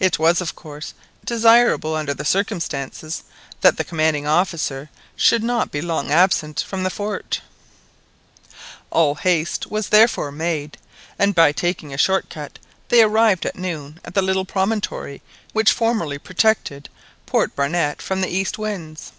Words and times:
It 0.00 0.18
was 0.18 0.40
of 0.40 0.56
course 0.56 0.92
desirable 1.24 1.94
under 1.94 2.12
the 2.12 2.24
circumstances 2.24 3.22
that 3.60 3.76
the 3.76 3.84
commanding 3.84 4.26
officer 4.26 4.90
should 5.14 5.44
not 5.44 5.70
be 5.70 5.80
long 5.80 6.10
absent 6.10 6.64
from 6.66 6.82
the 6.82 6.90
fort 6.90 7.40
All 8.90 9.14
haste 9.14 9.68
was 9.70 9.90
therefore 9.90 10.32
made, 10.32 10.78
and 11.16 11.32
by 11.32 11.52
taking 11.52 11.94
a 11.94 11.96
short 11.96 12.28
cut 12.28 12.58
they 12.88 13.02
arrived 13.04 13.46
at 13.46 13.54
noon 13.54 14.00
at 14.04 14.14
the 14.14 14.22
little 14.22 14.44
promontory 14.44 15.22
which 15.52 15.70
formerly 15.70 16.18
protected 16.18 16.88
Port 17.24 17.54
Barnett 17.54 18.02
from 18.02 18.20
the 18.20 18.28
east 18.28 18.58
winds. 18.58 19.12